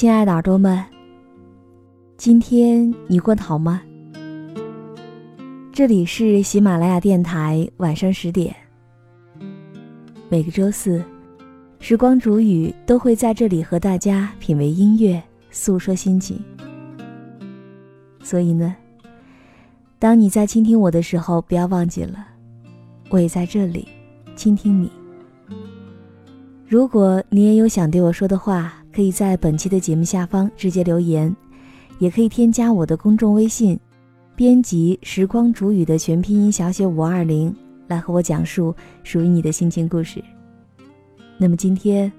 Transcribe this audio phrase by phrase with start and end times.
[0.00, 0.82] 亲爱的耳朵们，
[2.16, 3.82] 今天你过得好吗？
[5.74, 8.56] 这里是喜马拉雅电台，晚上十点，
[10.30, 11.04] 每个周四，
[11.80, 16.42] 时光煮雨都会在这里和大家品味音乐，诉说心情。
[18.22, 18.74] 所以呢，
[19.98, 22.26] 当你在倾听我的时候，不要忘记了，
[23.10, 23.86] 我也在这里
[24.34, 24.90] 倾听你。
[26.66, 31.34] 如果你也有想对我说的话，可以在本期的节目下方直接留言，
[31.98, 33.78] 也可以添加我的公众微信，
[34.34, 37.54] 编辑“时光煮雨”的全拼音小写五二零，
[37.86, 38.74] 来和我讲述
[39.04, 40.22] 属于你的心情故事。
[41.38, 42.10] 那么今天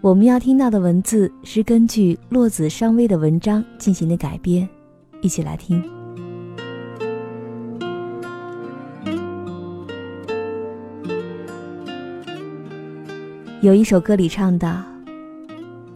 [0.00, 4.68] 我们要听到的文字是根据洛子商微的文章进行的改编，
[5.22, 5.82] 一起来听。
[13.60, 14.82] 有一首歌里唱道。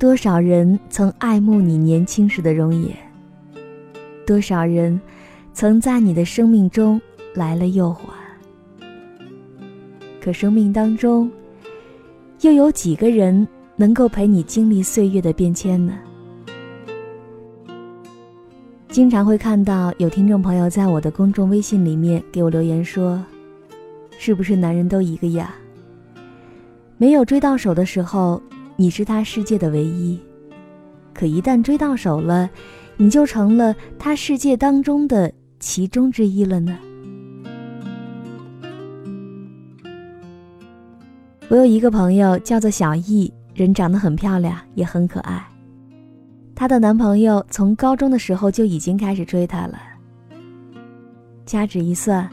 [0.04, 2.94] 多少人曾爱慕你年轻时的容颜？
[4.26, 5.00] 多少人
[5.54, 7.00] 曾在你的生命中
[7.32, 8.12] 来了又还？
[10.20, 11.32] 可生命当中，
[12.42, 15.94] 又有几个人能够陪你经历岁月的变迁呢？
[18.88, 23.24] 经常会看到有听众朋友在我的公众微信里面给我留言说
[24.18, 25.48] ：“是不是男人都一个样？
[26.98, 28.38] 没有追到手的时候。”
[28.76, 30.18] 你是他世界的唯一，
[31.12, 32.50] 可一旦追到手了，
[32.96, 36.76] 你就成了他世界当中的其中之一了呢。
[41.48, 45.46] 我有一个朋友叫做小易，人长得很漂亮，也很可爱。
[46.54, 49.78] 她的男朋友从高中的时候就已经开始追她了，
[51.46, 52.28] 掐指一算，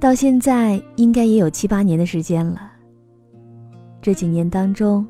[0.00, 2.72] 到现在应该也有七八年的时间了。
[4.00, 5.06] 这几年当中，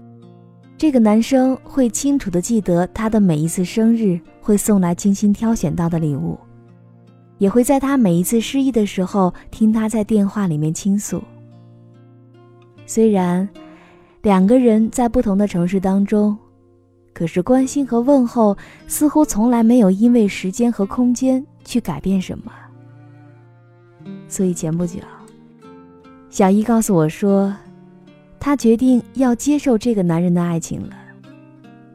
[0.83, 6.37] 这个男生会清楚的记得她的每一次生日，会送来精心挑选到的礼物，
[7.39, 11.23] 也会在她每一次失意的时候听她在电话里面倾诉。
[12.85, 13.49] 虽然
[14.23, 16.37] 两个人在不同的城市当中，
[17.15, 22.51] 可是关心和问候似乎从来没有因为时间和空间去改变什么。
[24.27, 24.99] 所以前不久，
[26.29, 27.55] 小姨告诉我说。
[28.45, 30.97] 她决定要接受这个男人的爱情了，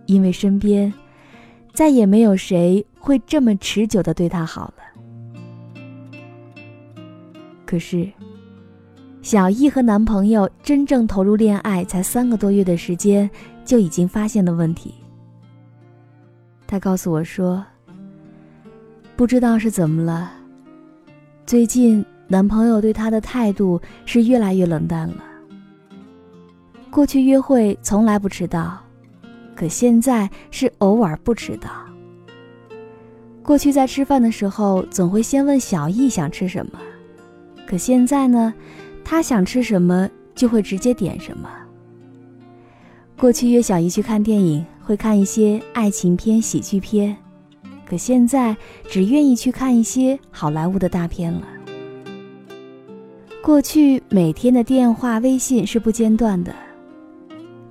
[0.05, 0.91] 因为身边
[1.73, 4.83] 再也没有谁会这么持久的对她好了。
[7.65, 8.09] 可是，
[9.21, 13.29] 小易和男朋友真正投入恋爱才三个多月的时间，
[13.65, 14.93] 就已经发现了问题。
[16.65, 17.61] 她告诉我说
[19.17, 20.31] ：“不知道是怎么了，
[21.45, 25.23] 最近男朋友对她的态度是越来越冷淡了。”
[26.89, 28.77] 过去约会从来不迟到，
[29.55, 31.69] 可现在是偶尔不迟到。
[33.43, 36.79] 过去在吃饭的时候总会先问小易想吃什么，
[37.67, 38.53] 可现在呢，
[39.05, 41.49] 他想吃什么就会直接点什么。
[43.17, 47.15] 过去约小易去看电影会看一些爱情片、喜剧片，
[47.85, 48.55] 可现在
[48.89, 51.47] 只愿意去看一些好莱坞的大片了。
[53.41, 56.53] 过去每天的电话、微信是不间断的。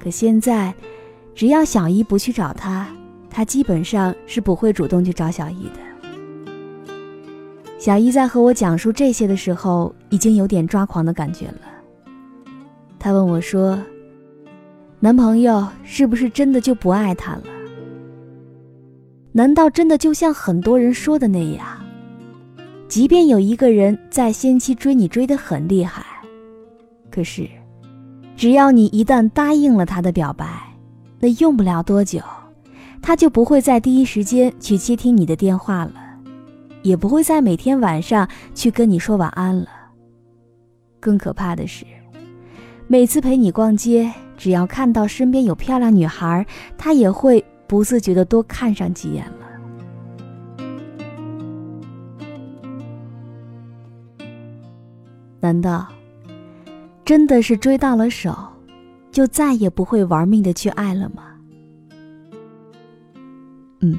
[0.07, 0.73] 可现在，
[1.35, 2.87] 只要小姨不去找他，
[3.29, 5.81] 他基本上是不会主动去找小姨的。
[7.77, 11.63] 小姨在和我讲述这些的时候，已经有点抓狂的感觉了。
[13.01, 13.77] 她问我说
[15.01, 17.43] ：“男朋友是不是真的就不爱她了？”
[19.35, 21.67] 难道真的就像很多人说的那样？
[22.87, 26.07] 即便有一个人在先期追你追得很厉害，
[27.11, 27.49] 可是，
[28.37, 30.47] 只要你一旦答应了他的表白，
[31.19, 32.21] 那用不了多久，
[33.01, 35.95] 他就不会在第一时间去接听你的电话了，
[36.83, 39.67] 也不会在每天晚上去跟你说晚安了。
[41.01, 41.87] 更可怕的是，
[42.87, 46.45] 每次陪你逛街，只要看到身边有漂亮女孩，
[46.77, 49.47] 他也会不自觉的多看上几眼了。
[55.41, 55.87] 难道
[57.07, 58.37] 真的是追到了手，
[59.13, 61.23] 就再也不会玩命的去爱了吗？
[63.81, 63.97] 嗯，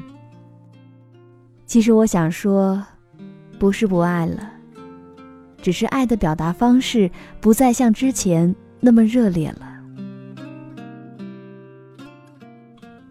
[1.64, 2.84] 其实我想说，
[3.58, 4.52] 不是不爱了，
[5.62, 7.10] 只是爱的表达方式
[7.40, 9.66] 不再像之前那么热烈了。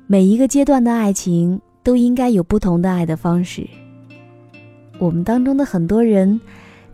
[0.05, 3.67] 每一个阶段的爱情都应该有不同的爱的方式。
[4.99, 6.39] 我们当中的很多人。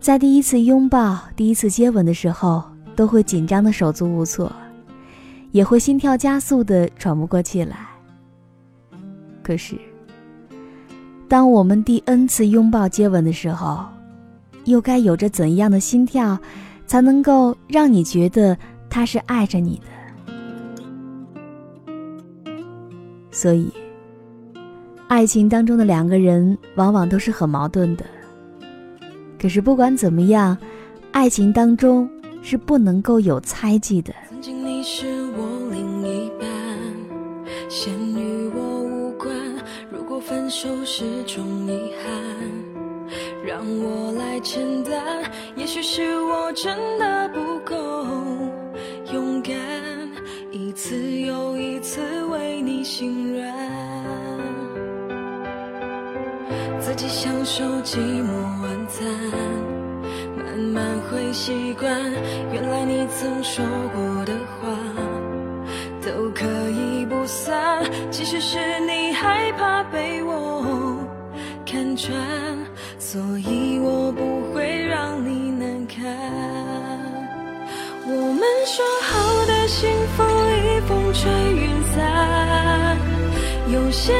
[0.00, 2.62] 在第一次拥抱、第一次接吻的时候，
[2.94, 4.50] 都会紧张的手足无措，
[5.52, 7.76] 也会心跳加速的喘不过气来。
[9.42, 9.76] 可是，
[11.28, 13.84] 当我们第 N 次拥抱、接吻的时候，
[14.64, 16.38] 又该有着怎样的心跳，
[16.86, 18.56] 才能够让你觉得
[18.88, 19.86] 他是爱着你的？
[23.30, 23.70] 所以，
[25.08, 28.04] 爱情当中的两个人往往都是很矛盾的。
[29.38, 30.56] 可是不管怎么样，
[31.12, 32.08] 爱情当中
[32.44, 34.12] 是不能够有猜忌的。
[34.28, 36.46] 曾经你是我另一半，
[37.70, 39.34] 现与我无关。
[39.90, 42.12] 如果分手是种遗憾，
[43.46, 45.24] 让我来承担。
[45.56, 47.74] 也许是我真的不够
[49.10, 49.54] 勇敢，
[50.52, 53.54] 一次又一次为你心软，
[56.78, 58.28] 自己享受寂寞
[58.62, 58.74] 晚。
[58.86, 59.02] 餐，
[61.14, 61.88] 会习惯。
[62.52, 63.64] 原来你曾说
[63.94, 64.68] 过的话
[66.04, 67.82] 都可以不算。
[68.10, 70.98] 其实是你害怕被我
[71.64, 72.12] 看穿，
[72.98, 76.04] 所以我不会让你难堪。
[78.06, 80.22] 我们说好的幸福
[80.66, 82.98] 已风吹云散，
[83.72, 84.12] 有些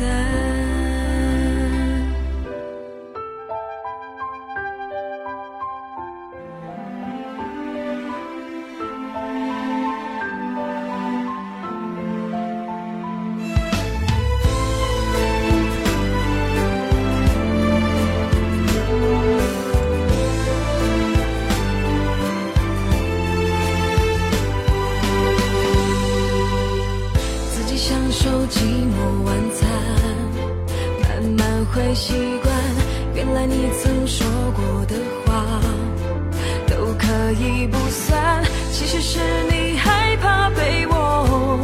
[0.00, 0.39] sad
[31.94, 32.54] 习惯
[33.14, 34.94] 原来你曾说过的
[35.24, 35.60] 话
[36.66, 38.42] 都可以不算。
[38.70, 39.18] 其实是
[39.50, 41.58] 你害怕被我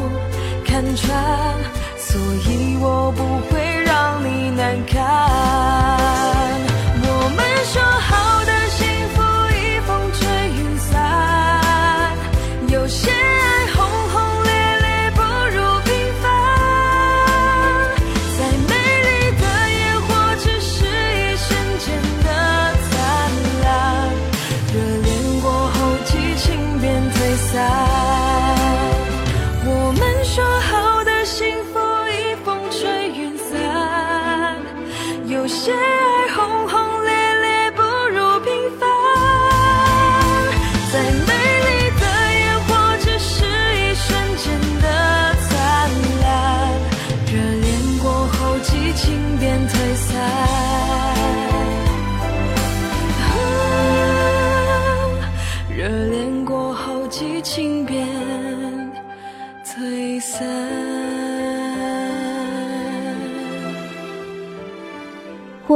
[0.64, 1.54] 看穿
[1.96, 5.85] 所以我不会让你难堪。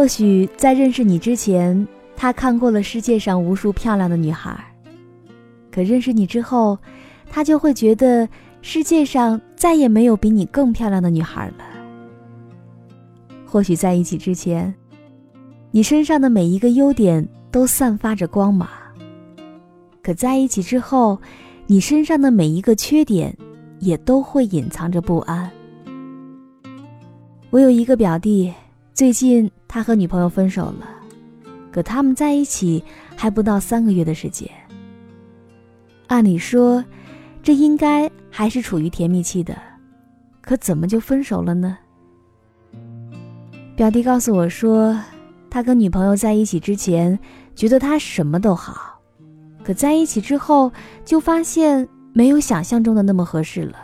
[0.01, 4.59] 或许在认识你之前，他看过了世界上无数漂亮的女孩，
[5.71, 6.79] 可认识你之后，
[7.29, 8.27] 他就会觉得
[8.63, 11.65] 世界上再也没有比你更漂亮的女孩了。
[13.45, 14.75] 或许在一起之前，
[15.71, 18.67] 你身上的每一个优点都散发着光芒，
[20.03, 21.21] 可在一起之后，
[21.67, 23.37] 你身上的每一个缺点
[23.81, 25.51] 也都会隐藏着不安。
[27.51, 28.51] 我有一个表弟。
[28.93, 30.89] 最近他和女朋友分手了，
[31.71, 32.83] 可他们在一起
[33.17, 34.51] 还不到三个月的时间。
[36.09, 36.85] 按理说，
[37.41, 39.57] 这应该还是处于甜蜜期的，
[40.41, 41.79] 可怎么就分手了呢？
[43.77, 44.99] 表弟告诉我说，
[45.49, 47.17] 他跟女朋友在一起之前，
[47.55, 49.01] 觉得他什么都好，
[49.63, 50.73] 可在一起之后，
[51.05, 53.77] 就发现没有想象中的那么合适了。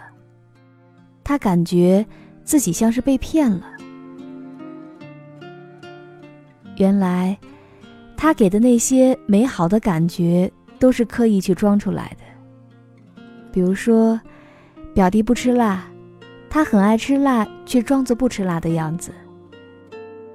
[1.23, 2.05] 他感觉
[2.43, 3.75] 自己像是被骗了。
[6.76, 7.37] 原来，
[8.16, 13.23] 他给的那些美好的感觉，都是刻意去装出来的。
[13.52, 14.21] 比如说，
[14.95, 15.85] 表弟不吃辣，
[16.50, 19.11] 他很爱吃辣，却装作不吃辣的样子。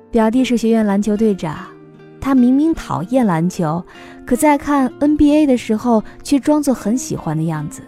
[0.10, 1.68] 表弟是学院篮球队长，
[2.20, 3.84] 他明明讨厌篮球，
[4.26, 7.82] 可在看 NBA 的时候却装作很喜欢的样子。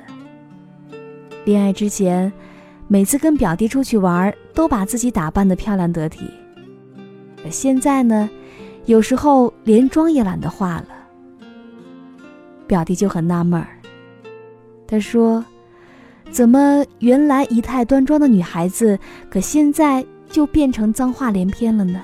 [1.46, 2.32] 恋爱之前，
[2.88, 6.30] 每次跟表弟出去玩，都把自己打扮得漂亮得体。
[7.50, 8.30] 现在呢，
[8.86, 10.88] 有时候连妆也懒得化了。
[12.68, 13.68] 表弟就很纳闷儿，
[14.88, 15.44] 他说
[16.32, 18.98] ：“怎么原来仪态端庄的女孩子，
[19.30, 22.02] 可现在就变成脏话连篇了呢？”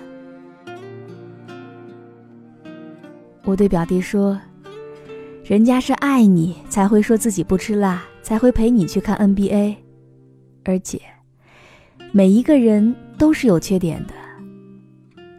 [3.46, 4.40] 我对表弟说
[5.44, 9.76] ：“人家是爱你才会说自己不吃辣，才会陪你去看 NBA。
[10.66, 11.02] 而且，
[12.12, 14.14] 每一个人都是有缺点的。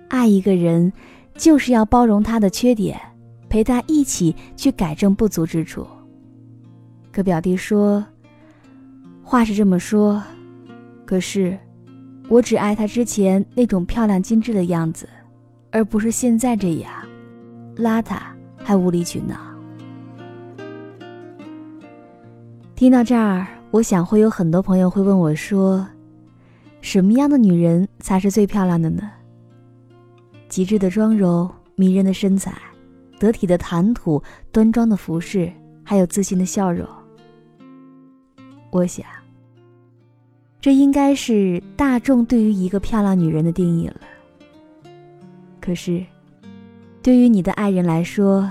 [0.09, 0.93] 爱一个人，
[1.41, 3.01] 就是要包容他的缺点，
[3.49, 5.87] 陪他一起去改正不足之处。”
[7.11, 8.05] 可表弟说
[9.25, 10.23] ：“话是这么说，
[11.07, 11.59] 可是，
[12.29, 15.09] 我只爱他之前那种漂亮精致的样子，
[15.71, 16.93] 而不是现在这样。”
[17.75, 18.19] 邋遢
[18.63, 19.35] 还无理取闹。
[22.75, 25.89] 听到这儿，我想会有很多朋友会问我说
[26.83, 29.11] ：“什么样的女人才是最漂亮的呢？”
[30.51, 32.53] 极致的妆容、迷人的身材、
[33.19, 35.51] 得体的谈吐、端庄的服饰，
[35.83, 36.87] 还有自信的笑容。
[38.71, 39.07] 我想，
[40.61, 44.01] 这应该是大众对于一个漂亮女人的定义了。
[45.59, 46.05] 可是。
[47.03, 48.47] 对于你的爱人来说，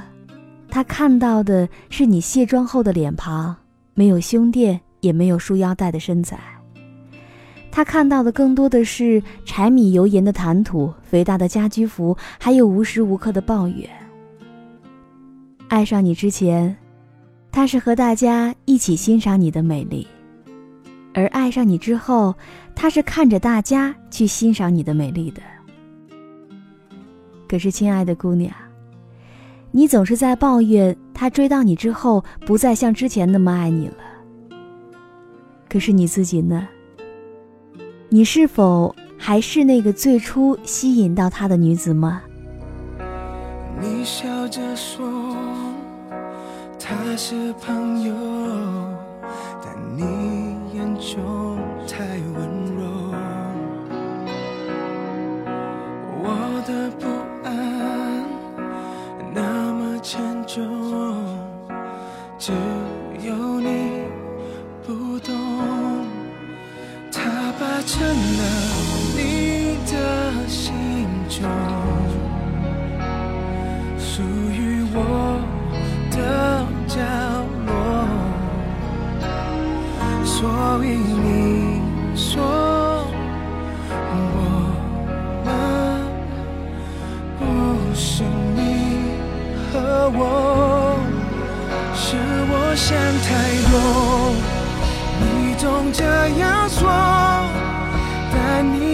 [0.71, 3.55] 他看到的是你卸妆后的脸庞，
[3.93, 6.39] 没有胸垫，也没有束腰带的身材。
[7.71, 13.89] 他看到的更多的是柴米油盐的谈吐、肥大的家居服，还有无时无刻的抱怨。
[15.67, 16.75] 爱上你之前，
[17.51, 20.05] 他是和大家一起欣赏你的美丽；
[21.13, 22.33] 而爱上你之后，
[22.75, 25.41] 他是看着大家去欣赏你的美丽的。
[27.47, 28.51] 可是，亲爱的姑娘，
[29.71, 33.97] 你总是在抱怨他追到你之后不再像之前那么爱你了。
[35.69, 36.67] 可是你自己呢？
[38.11, 42.23] 你是否还是那个最初吸引到他的女子吗？
[43.79, 45.07] 你笑着说
[46.79, 48.13] 他是朋友，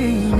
[0.00, 0.39] doing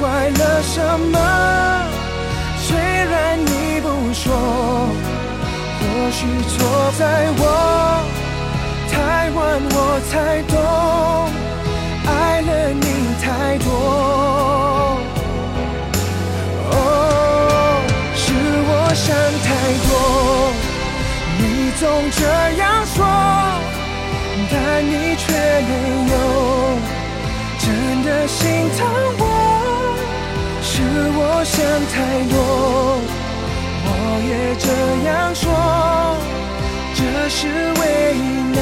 [0.00, 0.80] 怪了什
[1.12, 1.18] 么，
[2.60, 4.24] 虽然你不说。
[5.80, 6.56] 或许错
[6.98, 7.02] 在
[7.36, 7.42] 我
[8.90, 8.96] 太
[9.30, 9.36] 晚，
[9.70, 9.76] 我
[10.08, 10.12] 才
[10.48, 10.54] 懂
[12.06, 12.86] 爱了你
[13.22, 13.26] 太
[13.58, 13.66] 多。
[16.70, 16.74] 哦，
[18.16, 18.24] 是
[18.68, 19.06] 我想
[19.44, 19.46] 太
[19.86, 19.90] 多，
[21.38, 21.42] 你
[21.78, 22.20] 总这
[22.56, 22.96] 样说，
[24.50, 25.26] 但你却
[25.68, 25.70] 没
[26.12, 26.14] 有
[27.60, 27.66] 真
[28.04, 28.38] 的心
[28.76, 28.80] 疼
[29.17, 29.17] 我。
[31.40, 32.34] 我想太多。
[33.84, 33.88] 我
[34.26, 34.66] 也这
[35.08, 35.46] 样说，
[36.96, 37.82] 这是唯
[38.16, 38.20] 一
[38.56, 38.58] 能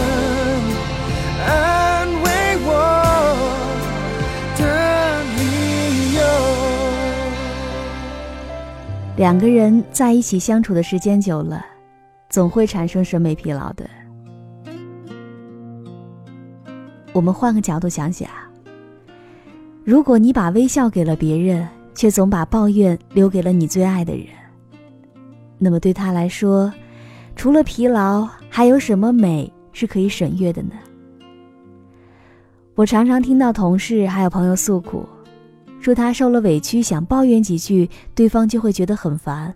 [1.46, 2.28] 安慰
[2.66, 2.68] 我
[4.58, 4.60] 的
[5.38, 5.40] 理
[6.16, 6.20] 由。
[9.16, 11.64] 两个人在一起相处的时间久了，
[12.28, 13.88] 总会产生审美疲劳的。
[17.14, 18.28] 我们换个角度想想，
[19.82, 21.66] 如果你把微笑给了别人，
[21.96, 24.26] 却总把抱怨留给了你最爱的人。
[25.58, 26.72] 那么对他来说，
[27.34, 30.74] 除了疲劳，还有什么美是可以省略的呢？
[32.74, 35.04] 我常常听到同事还有朋友诉苦，
[35.80, 39.50] 说他受了委屈想抱怨几句，对方就会觉得很烦；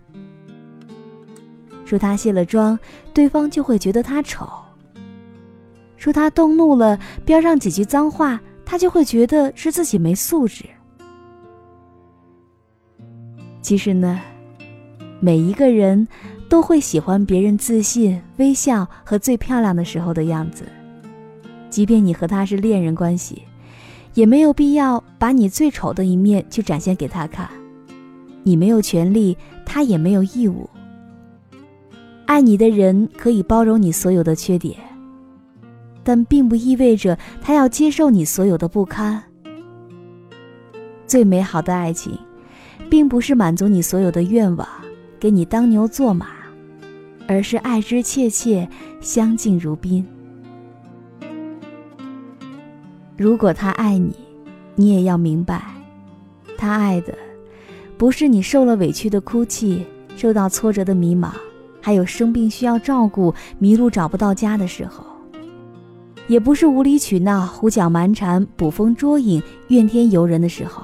[1.85, 2.77] 说他卸了妆，
[3.13, 4.47] 对方就会觉得他丑；
[5.97, 10.65] 说他动怒了，飙上几句脏话，他就会觉得是自己没素质。
[13.71, 14.19] 其实呢？
[15.21, 16.05] 每一个人
[16.49, 20.65] 都会喜欢别人自信、微笑和最漂亮的时候的样子，
[21.69, 23.43] 即便你和他是恋人关系，
[24.13, 27.49] 也没有必要把你最丑的一面去展现给他看。
[28.43, 30.69] 你没有权利，他也没有义务。
[32.25, 34.75] 爱你的人可以包容你所有的缺点，
[36.03, 39.23] 但并不意味着他要接受你所有的不堪。
[41.07, 42.19] 最美好的爱情，
[42.91, 44.67] 并不是满足你所有的愿望。
[45.17, 46.27] 给你当牛做马，
[47.25, 48.67] 而是爱之切切，
[48.99, 50.05] 相敬如宾。
[53.15, 54.13] 如果他爱你，
[54.75, 55.63] 你也要明白，
[56.57, 57.17] 他爱的
[57.97, 59.85] 不是你受了委屈的哭泣，
[60.17, 61.29] 受到挫折的迷茫，
[61.79, 65.05] 还有生病需要照顾、迷路找不到家的时候，
[66.27, 70.83] 也不是无理取闹、胡搅蛮缠、捕风捉影、怨天尤人的时候。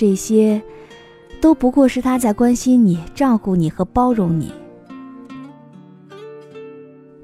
[0.00, 0.62] 这些。
[1.42, 4.50] 都不过是他在关心你、照顾你和包容你。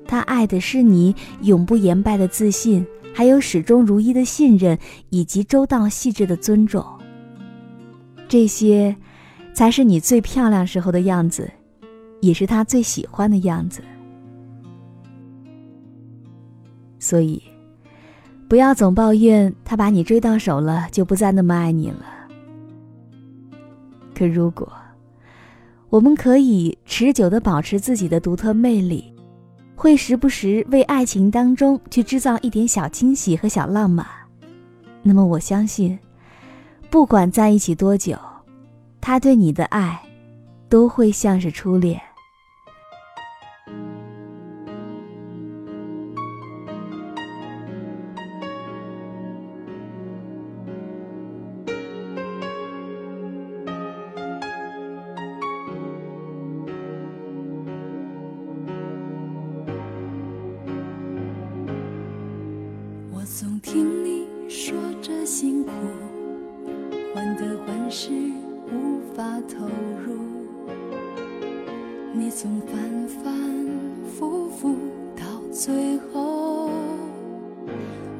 [0.06, 4.78] 他爱的是你永不言败的自信，还有始终如一的信任，
[5.10, 6.84] 以及周到细致的尊重。
[8.26, 8.96] 这些，
[9.52, 11.50] 才是你最漂亮时候的样子，
[12.20, 13.82] 也是他最喜欢的样子。
[16.98, 17.42] 所以，
[18.48, 22.15] 不要总抱怨他把你追到手了，就不再那么爱你了。
[24.16, 24.72] 可如果，
[25.90, 29.12] 我们可以持久的保持自己的独特魅力，
[29.74, 34.06] 会时不时为爱情当中去制造一点小惊喜和小浪漫，
[35.02, 35.98] 那么我相信，
[36.88, 38.16] 不管在一起多久，
[39.02, 40.00] 他对你的爱，
[40.70, 42.00] 都会像是初恋。
[72.38, 73.32] 总反反
[74.18, 74.76] 复复
[75.16, 76.68] 到最后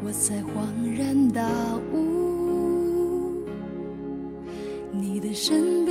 [0.02, 1.46] 我才恍然大
[1.92, 3.44] 悟
[4.90, 5.84] 你的身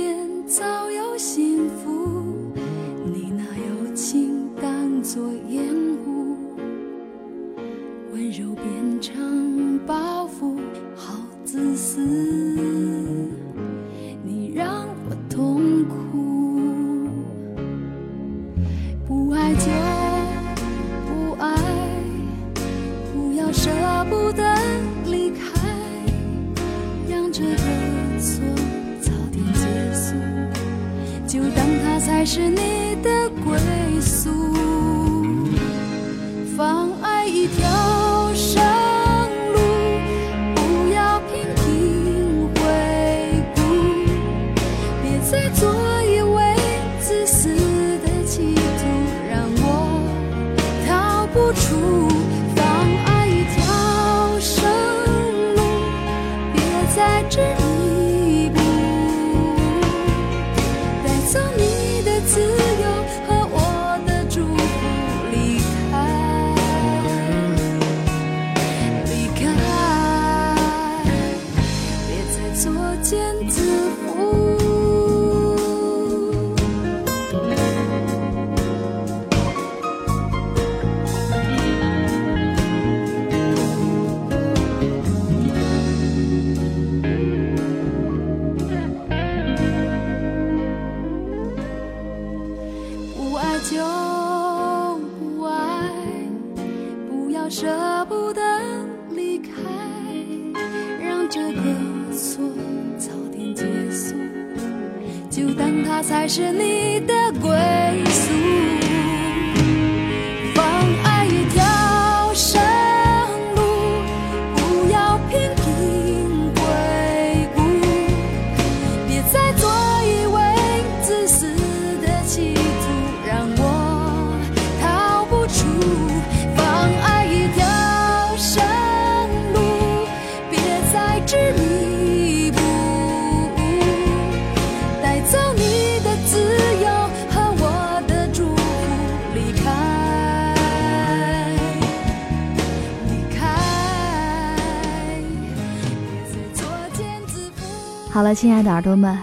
[148.36, 149.18] 亲爱的耳朵们，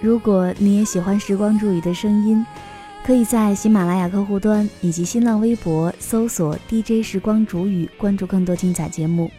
[0.00, 2.44] 如果你也喜欢时光煮雨的声音，
[3.06, 9.30] 可以在喜马拉雅客户端以及新浪微博搜索 DJ 时光煮雨，关注更多精彩节目。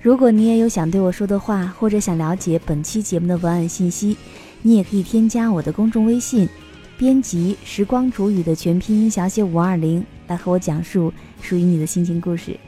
[0.00, 4.16] 如果你也有想对我说的话，或者想了解本期节目的文案信息，
[4.62, 6.48] 你也可以添加我的公众微信，
[6.96, 12.58] 编辑“时光煮雨”的全拼音小写五二零，来和我讲述属于你的心情故事。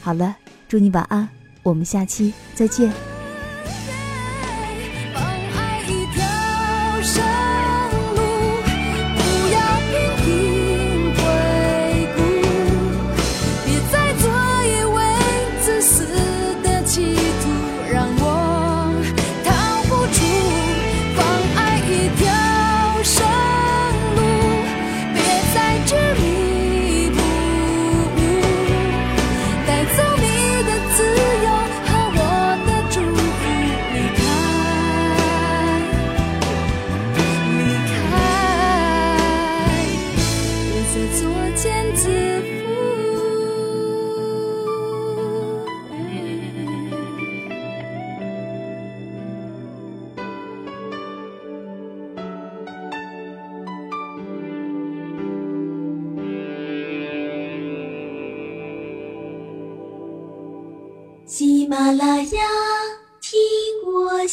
[0.00, 0.34] 好了，
[0.66, 1.28] 祝你晚安，
[1.62, 3.15] 我们下期再见。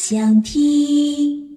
[0.06, 1.53] 想听。